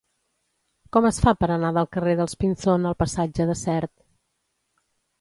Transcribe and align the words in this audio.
Com 0.97 1.07
es 1.09 1.19
fa 1.25 1.33
per 1.41 1.51
anar 1.57 1.71
del 1.79 1.89
carrer 1.97 2.17
dels 2.21 2.35
Pinzón 2.45 2.91
al 2.93 2.99
passatge 3.05 3.51
de 3.55 3.61
Sert? 3.65 3.97